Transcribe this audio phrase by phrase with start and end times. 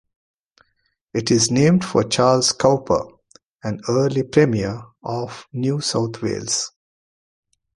[1.13, 3.05] It is named for Charles Cowper,
[3.63, 6.71] an early Premier of New South Wales.